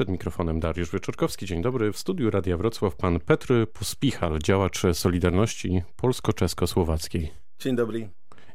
[0.00, 1.46] Przed mikrofonem Dariusz Wieczorkowski.
[1.46, 1.92] Dzień dobry.
[1.92, 7.28] W studiu Radia Wrocław pan Petr Pospichal, działacz Solidarności Polsko-Czesko-Słowackiej.
[7.58, 8.08] Dzień dobry.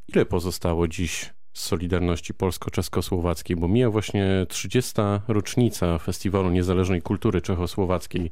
[0.08, 4.94] Ile pozostało dziś z Solidarności Polsko-Czesko-Słowackiej, bo mija właśnie 30.
[5.28, 8.30] rocznica Festiwalu Niezależnej Kultury Czechosłowackiej.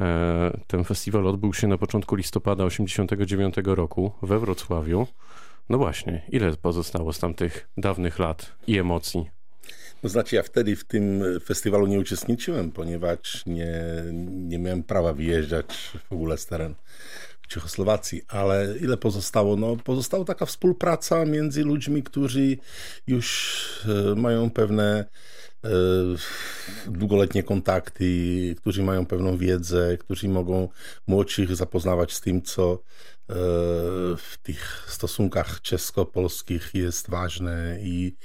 [0.00, 5.06] E, ten festiwal odbył się na początku listopada 1989 roku we Wrocławiu.
[5.68, 9.43] No właśnie, ile pozostało z tamtych dawnych lat i emocji?
[10.04, 13.74] No znaczy ja wtedy w tym festiwalu nie uczestniczyłem, ponieważ nie,
[14.30, 15.66] nie miałem prawa wyjeżdżać
[16.08, 16.74] w ogóle z terenu
[17.48, 19.56] Czechosłowacji, ale ile pozostało?
[19.56, 22.56] No, pozostała taka współpraca między ludźmi, którzy
[23.06, 25.04] już e, mają pewne
[25.64, 25.68] e,
[26.86, 28.04] długoletnie kontakty,
[28.58, 30.68] którzy mają pewną wiedzę, którzy mogą
[31.06, 32.78] młodszych zapoznawać z tym, co e,
[34.16, 38.16] w tych stosunkach czesko-polskich jest ważne i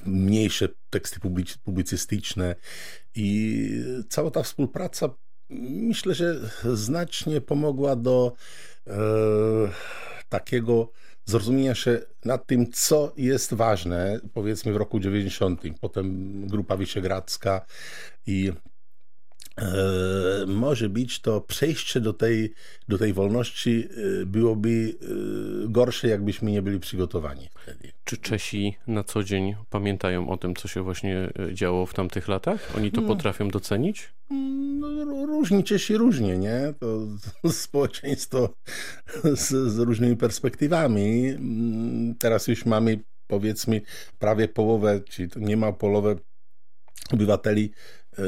[0.06, 1.20] mniejsze teksty
[1.64, 2.54] publicystyczne
[3.14, 3.68] i
[4.08, 5.08] cała ta współpraca
[5.50, 6.40] myślę, że
[6.74, 8.32] znacznie pomogła do
[8.86, 8.92] e,
[10.28, 10.90] takiego
[11.24, 15.62] zrozumienia się nad tym, co jest ważne, powiedzmy w roku 90.
[15.80, 17.66] Potem Grupa Wyszehradzka
[18.26, 18.52] i
[19.58, 19.66] e,
[20.46, 22.54] może być to przejście do tej,
[22.88, 23.88] do tej wolności
[24.22, 27.95] e, byłoby e, gorsze, jakbyśmy nie byli przygotowani wtedy.
[28.06, 32.76] Czy Czesi na co dzień pamiętają o tym, co się właśnie działo w tamtych latach?
[32.76, 33.08] Oni to no.
[33.08, 34.12] potrafią docenić?
[34.30, 36.74] No, różni Czesi różnie, nie?
[36.80, 37.00] To,
[37.42, 38.54] to społeczeństwo
[39.24, 41.28] z, z, różnymi perspektywami.
[41.28, 43.80] Mm, teraz już mamy powiedzmy
[44.18, 46.16] prawie połowę, czy niemal połowę
[47.12, 47.72] obywateli
[48.18, 48.22] y,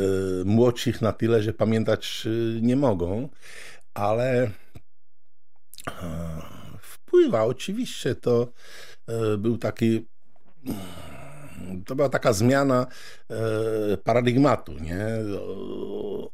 [0.44, 3.28] młodszych na tyle, że pamiętać y, nie mogą,
[3.94, 4.50] ale y,
[6.80, 8.52] wpływa oczywiście to
[9.38, 10.06] był taki
[11.86, 12.86] to była taka zmiana
[13.30, 15.06] e, paradygmatu, nie?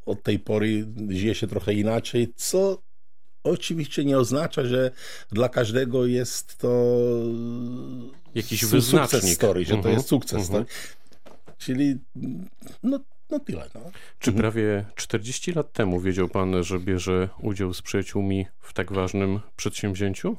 [0.07, 2.83] Od tej pory żyje się trochę inaczej, co
[3.45, 4.91] oczywiście nie oznacza, że
[5.33, 6.97] dla każdego jest to
[8.35, 10.59] jakiś sukces story, że to jest mhm, sukces story.
[10.59, 10.79] Mhm.
[11.59, 11.99] Czyli
[12.83, 13.71] no, no tyle.
[13.75, 13.81] No.
[14.19, 14.37] Czy mhm.
[14.37, 20.37] prawie 40 lat temu wiedział pan, że bierze udział z przyjaciółmi w tak ważnym przedsięwzięciu?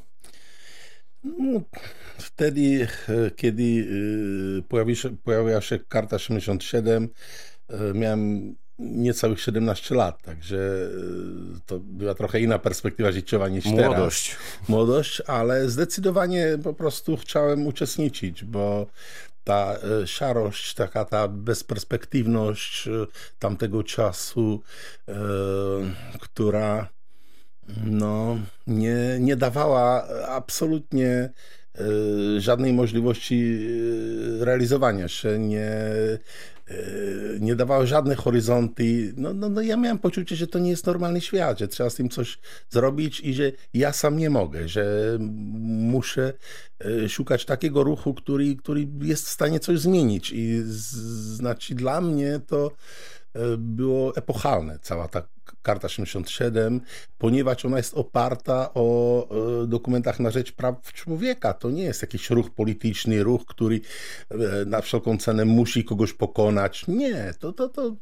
[1.26, 1.62] No,
[2.18, 3.88] wtedy, e, kiedy
[4.60, 7.10] e, pojawi się, pojawiła się karta 77,
[7.70, 10.58] e, miałem niecałych 17 lat, także
[11.66, 14.30] to była trochę inna perspektywa życiowa niż Młodość.
[14.30, 14.70] teraz.
[14.70, 18.88] Młodość, ale zdecydowanie po prostu chciałem uczestniczyć, bo
[19.44, 19.76] ta
[20.06, 22.90] szarość, taka ta bezperspektywność
[23.40, 24.62] tamtego czasu,
[26.20, 26.90] która
[27.86, 31.32] no, nie, nie dawała absolutnie e,
[32.42, 33.60] żadnej możliwości
[34.42, 35.40] e, realizowania się.
[35.40, 35.70] Nie,
[37.40, 39.14] nie dawały żadne horyzonty.
[39.18, 41.96] No, no, no ja miałem poczucie, że to nie jest normalny świat, że trzeba z
[41.96, 42.38] tym coś
[42.70, 45.18] zrobić i że ja sam nie mogę, że
[45.60, 46.34] muszę
[47.08, 50.32] szukać takiego ruchu, który, który jest w stanie coś zmienić.
[50.32, 50.62] I
[51.36, 52.72] znaczy dla mnie to
[53.58, 55.35] było epochalne, cała ta
[55.66, 56.82] Karta 67,
[57.18, 59.28] ponieważ ona jest oparta o
[59.64, 61.54] e, dokumentach na rzecz praw człowieka.
[61.54, 63.82] To nie jest jakiś ruch polityczny, ruch, który
[64.30, 66.88] e, na wszelką cenę musi kogoś pokonać.
[66.88, 67.96] Nie, to, to, to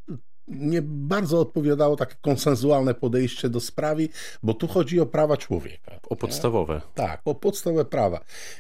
[0.48, 4.10] nie bardzo odpowiadało takie konsensualne podejście do sprawy,
[4.44, 6.00] bo tu chodzi o prawa człowieka.
[6.10, 6.82] O podstawowe.
[6.96, 8.20] Tak, o podstawowe prawa.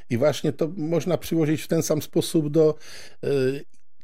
[0.10, 2.76] I właśnie to można przyłożyć w ten sam sposób do
[3.24, 3.28] e,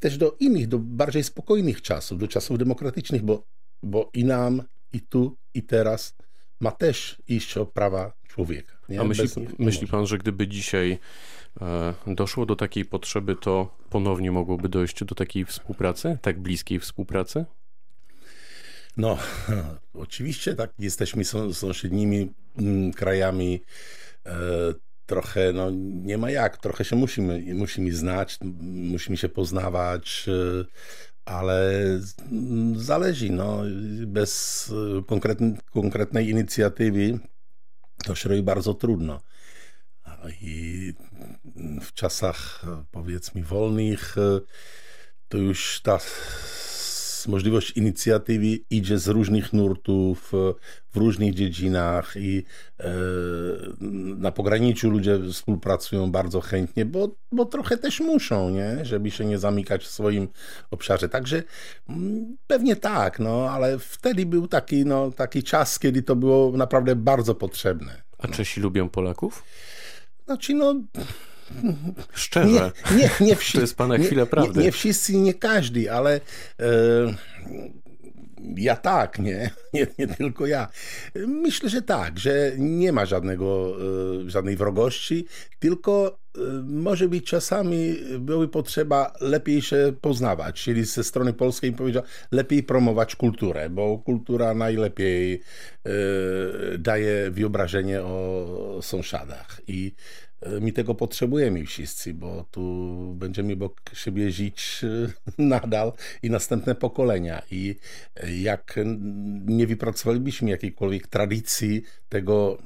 [0.00, 3.42] też do innych, do bardziej spokojnych czasów, do czasów demokratycznych, bo,
[3.82, 4.62] bo i nam,
[4.92, 6.14] i tu, i teraz
[6.60, 8.72] ma też iść o prawa człowieka.
[8.88, 9.00] Nie?
[9.00, 9.28] A myśli,
[9.58, 10.98] myśli pan, że gdyby dzisiaj
[11.60, 17.44] e, doszło do takiej potrzeby, to ponownie mogłoby dojść do takiej współpracy, tak bliskiej współpracy?
[18.96, 19.18] No,
[19.94, 20.70] oczywiście tak.
[20.78, 23.60] Jesteśmy sąsiednimi mm, krajami.
[24.26, 24.38] E,
[25.06, 25.70] trochę, no
[26.04, 30.64] nie ma jak, trochę się musimy, musimy znać, musimy się poznawać, e,
[31.24, 31.72] ale
[32.76, 33.62] zależy, no,
[34.06, 34.72] bez
[35.72, 37.18] konkretnej inicjatywy
[38.04, 39.20] to się robi bardzo trudno.
[40.40, 40.94] I
[41.82, 44.16] w czasach, powiedzmy, wolnych,
[45.28, 45.98] to już ta
[47.28, 50.32] możliwość inicjatywy idzie z różnych nurtów,
[50.92, 52.44] w różnych dziedzinach i
[52.80, 52.84] e,
[54.16, 58.84] na pograniczu ludzie współpracują bardzo chętnie, bo, bo trochę też muszą, nie?
[58.84, 60.28] żeby się nie zamykać w swoim
[60.70, 61.08] obszarze.
[61.08, 61.42] Także
[61.88, 66.96] mm, pewnie tak, no, ale wtedy był taki, no, taki czas, kiedy to było naprawdę
[66.96, 68.02] bardzo potrzebne.
[68.18, 69.42] A Czesi lubią Polaków?
[70.26, 70.74] Znaczy, no
[72.12, 72.72] Szczerze.
[72.90, 73.94] Nie, nie, nie wszyscy, to jest pana
[74.30, 74.58] prawdy.
[74.58, 76.20] Nie, nie wszyscy, nie każdy, ale
[76.60, 76.70] e,
[78.56, 79.50] ja tak, nie?
[79.74, 79.86] nie?
[79.98, 80.68] Nie tylko ja.
[81.26, 83.76] Myślę, że tak, że nie ma żadnego,
[84.26, 85.26] e, żadnej wrogości,
[85.58, 92.02] tylko e, może być czasami były potrzeba lepiej się poznawać, czyli ze strony polskiej powiedział,
[92.32, 95.40] lepiej promować kulturę, bo kultura najlepiej
[96.78, 99.94] daje wyobrażenie o sąsiadach i
[100.40, 105.92] E, my tego potrzebujemy wszyscy, bo tu będziemy obok siebie żyć e, nadal
[106.22, 107.42] i następne pokolenia.
[107.50, 107.76] I
[108.16, 108.78] e, jak
[109.46, 112.58] nie wypracowalibyśmy jakiejkolwiek tradycji tego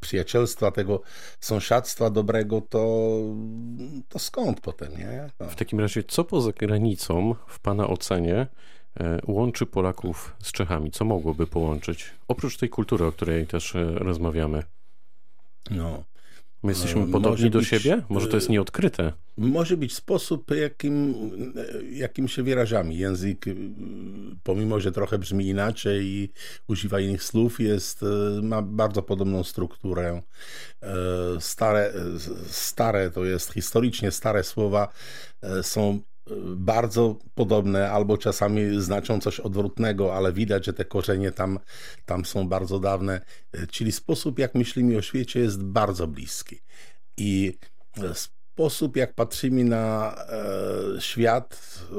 [0.00, 1.02] przyjacielstwa, tego
[1.40, 3.20] sąsiadztwa dobrego, to,
[4.08, 5.30] to skąd potem, nie?
[5.40, 5.46] No.
[5.46, 8.46] W takim razie, co poza granicą w Pana ocenie
[9.26, 10.90] łączy Polaków z Czechami?
[10.90, 12.10] Co mogłoby połączyć?
[12.28, 14.62] Oprócz tej kultury, o której też rozmawiamy.
[15.70, 16.04] No.
[16.62, 18.02] My jesteśmy e, podobni do być, siebie?
[18.08, 19.12] Może to jest e, nieodkryte?
[19.36, 21.14] Może być sposób, jakim,
[21.92, 22.94] jakim się wyrażamy.
[22.94, 23.54] Język, e,
[24.42, 26.32] pomimo że trochę brzmi inaczej i
[26.68, 28.04] używa innych słów, jest,
[28.42, 30.22] ma bardzo podobną strukturę.
[31.38, 31.92] Stare,
[32.46, 34.88] stare to jest historycznie stare słowa
[35.62, 36.00] są
[36.56, 41.58] bardzo podobne, albo czasami znaczą coś odwrotnego, ale widać, że te korzenie tam,
[42.06, 43.20] tam są bardzo dawne.
[43.70, 46.60] Czyli sposób, jak myślimy o świecie, jest bardzo bliski.
[47.16, 47.58] I
[48.52, 51.94] sposób, jak patrzymy na e, świat, e,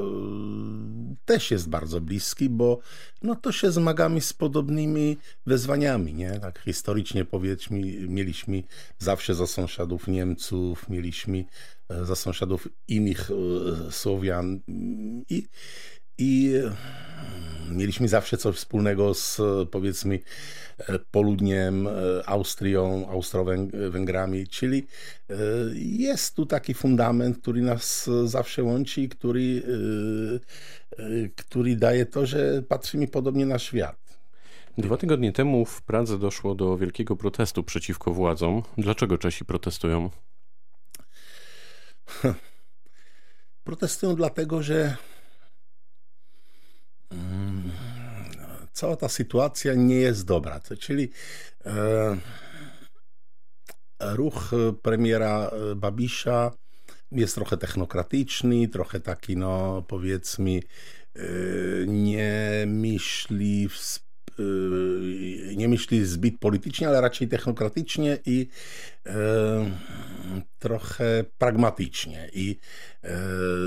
[1.24, 2.78] też jest bardzo bliski, bo
[3.22, 5.16] no, to się zmagamy z podobnymi
[5.46, 6.14] wyzwaniami.
[6.14, 6.30] Nie?
[6.40, 8.62] Tak historycznie powiedzmy, mieliśmy
[8.98, 11.44] zawsze za sąsiadów Niemców, mieliśmy
[11.88, 14.60] e, za sąsiadów innych e, Słowian
[15.28, 15.46] i,
[16.22, 16.52] i
[17.68, 20.18] mieliśmy zawsze coś wspólnego z powiedzmy
[21.10, 21.88] Poludniem,
[22.26, 24.86] Austrią, Austro-Węgrami, czyli
[25.30, 25.34] e,
[25.74, 29.62] jest tu taki fundament, który nas zawsze łączy i który,
[30.98, 34.18] e, e, który daje to, że patrzymy podobnie na świat.
[34.78, 38.62] Dwa tygodnie temu w Pradze doszło do wielkiego protestu przeciwko władzom.
[38.78, 40.10] Dlaczego Czesi protestują?
[43.64, 44.96] Protestują dlatego, że
[48.72, 50.60] cała ta sytuacja nie jest dobra.
[50.80, 51.10] Czyli
[51.66, 52.16] e,
[54.00, 54.50] ruch
[54.82, 56.50] premiera Babisza
[57.12, 60.60] jest trochę technokratyczny, trochę taki, no powiedzmy,
[61.16, 61.22] e,
[61.86, 63.78] nie myśli w
[65.56, 68.48] nie myśli zbyt politycznie, ale raczej technokratycznie i
[69.06, 69.12] e,
[70.58, 72.28] trochę pragmatycznie.
[72.32, 72.58] I
[73.02, 73.10] e,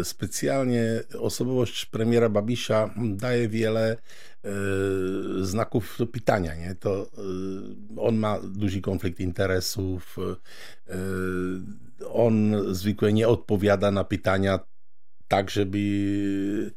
[0.03, 3.98] specjalnie osobowość premiera Babisza daje wiele
[5.41, 6.55] znaków pytania.
[6.55, 6.75] Nie?
[6.75, 7.12] To
[7.98, 10.17] on ma duży konflikt interesów,
[12.10, 14.60] on zwykle nie odpowiada na pytania
[15.27, 16.72] tak, żeby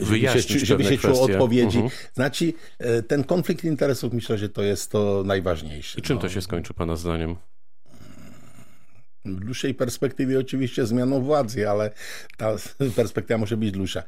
[0.00, 1.78] wyjaśnić żeby się, żeby się czuł odpowiedzi.
[1.78, 1.90] Mhm.
[2.14, 2.52] Znaczy,
[3.08, 5.98] ten konflikt interesów myślę, że to jest to najważniejsze.
[5.98, 6.22] I czym no.
[6.22, 7.36] to się skończy Pana zdaniem?
[9.24, 11.90] W dłuższej perspektywie oczywiście zmianą władzy, ale
[12.36, 12.56] ta
[12.96, 14.02] perspektywa może być dłuższa.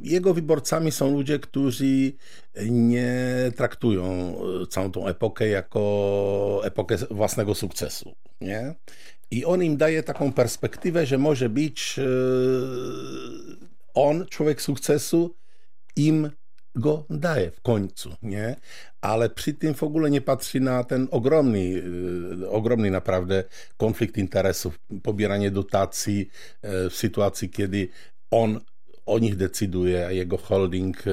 [0.00, 2.12] Jego wyborcami są ludzie, którzy
[2.70, 3.14] nie
[3.56, 4.36] traktują
[4.70, 8.14] całą tą epokę jako epokę własnego sukcesu.
[8.40, 8.74] Nie?
[9.30, 12.00] I on im daje taką perspektywę, że może być
[13.94, 15.36] on, człowiek sukcesu,
[15.96, 16.30] im
[16.74, 18.56] go daje w końcu, nie?
[19.00, 21.82] Ale przy tym w ogóle nie patrzy na ten ogromny,
[22.48, 23.44] ogromny naprawdę
[23.76, 26.28] konflikt interesów, pobieranie dotacji
[26.62, 27.88] w sytuacji, kiedy
[28.30, 28.60] on
[29.06, 31.04] o nich decyduje, a jego holding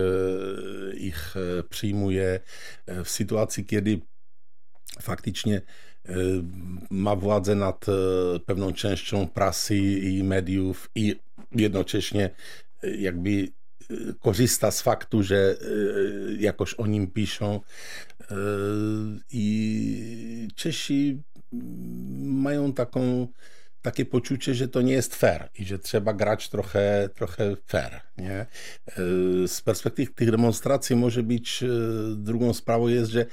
[0.98, 1.34] ich
[1.70, 2.40] przyjmuje
[2.88, 4.00] w sytuacji, kiedy
[5.02, 5.62] faktycznie
[6.90, 7.86] ma władzę nad
[8.46, 11.16] pewną częścią prasy i mediów i
[11.56, 12.30] jednocześnie
[12.98, 13.48] jakby
[14.20, 15.58] korzysta z faktu, że
[16.40, 17.60] jakoś o nim piszą
[19.32, 21.22] i Czesi
[22.22, 23.28] mają taką
[23.82, 28.02] takie poczucie, że to nie jest fair i że trzeba grać trochę, trochę fair.
[28.18, 28.46] Nie?
[29.48, 31.64] Z perspektywy tych demonstracji może być
[32.16, 33.26] drugą sprawą jest, że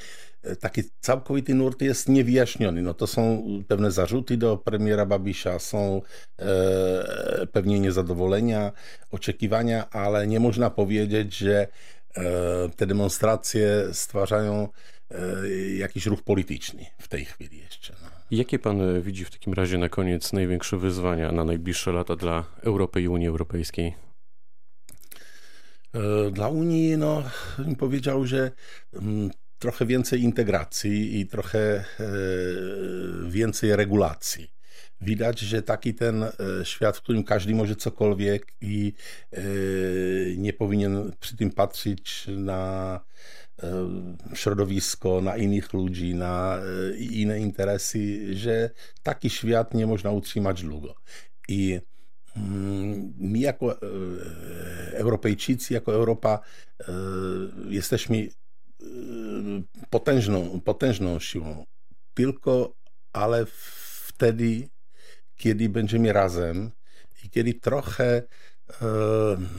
[0.60, 2.82] taki całkowity nurt jest niewyjaśniony.
[2.82, 6.02] No to są pewne zarzuty do premiera Babisza, są
[6.38, 8.72] e, pewnie niezadowolenia,
[9.10, 11.66] oczekiwania, ale nie można powiedzieć, że
[12.16, 12.22] e,
[12.76, 14.68] te demonstracje stwarzają
[15.10, 15.18] e,
[15.78, 17.92] jakiś ruch polityczny w tej chwili jeszcze.
[18.02, 18.08] No.
[18.30, 23.02] Jakie pan widzi w takim razie na koniec największe wyzwania na najbliższe lata dla Europy
[23.02, 23.94] i Unii Europejskiej?
[26.32, 27.22] Dla Unii, no,
[27.58, 28.50] bym powiedział, że
[29.60, 31.84] trochę więcej integracji i trochę
[33.28, 34.50] więcej regulacji.
[35.00, 36.24] Widać, że taki ten
[36.64, 38.92] świat, w którym każdy może cokolwiek i
[40.36, 43.00] nie powinien przy tym patrzeć na
[44.34, 46.60] środowisko, na innych ludzi, na
[46.98, 48.70] inne interesy, że
[49.02, 50.94] taki świat nie można utrzymać długo.
[51.48, 51.80] I
[53.18, 53.80] my jako
[54.92, 56.40] Europejczycy, jako Europa
[57.68, 58.28] jesteśmy
[59.90, 61.64] potężną, potężną siłą.
[62.14, 62.74] Tylko,
[63.12, 63.46] ale
[64.06, 64.68] wtedy,
[65.36, 66.70] kiedy będziemy razem
[67.24, 68.22] i kiedy trochę e,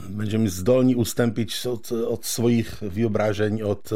[0.10, 3.96] będziemy zdolni ustąpić od, od, swoich wyobrażeń, od e,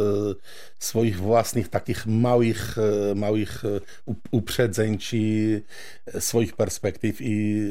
[0.79, 2.75] swoich własnych takich małych,
[3.15, 3.63] małych
[4.31, 5.17] uprzedzeń czy
[6.19, 7.61] swoich perspektyw i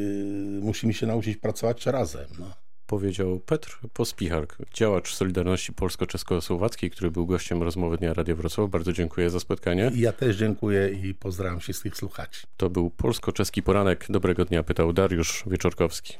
[0.62, 2.28] musimy się nauczyć pracować razem.
[2.38, 8.70] No powiedział Petr Pospichark, działacz Solidarności Polsko-Czesko-Słowackiej, który był gościem rozmowy Dnia Radia Wrocław.
[8.70, 9.90] Bardzo dziękuję za spotkanie.
[9.94, 12.46] Ja też dziękuję i pozdrawiam wszystkich słuchaczy.
[12.56, 14.06] To był Polsko-Czeski Poranek.
[14.08, 16.14] Dobrego dnia, pytał Dariusz Wieczorkowski.